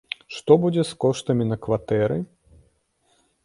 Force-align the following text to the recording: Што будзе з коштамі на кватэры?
Што 0.35 0.51
будзе 0.63 0.85
з 0.93 0.97
коштамі 1.05 1.47
на 1.51 1.57
кватэры? 1.67 2.19